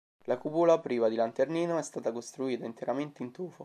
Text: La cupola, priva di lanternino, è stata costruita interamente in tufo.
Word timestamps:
La 0.23 0.39
cupola, 0.39 0.79
priva 0.79 1.09
di 1.09 1.15
lanternino, 1.15 1.77
è 1.77 1.83
stata 1.83 2.11
costruita 2.11 2.65
interamente 2.65 3.21
in 3.21 3.29
tufo. 3.29 3.59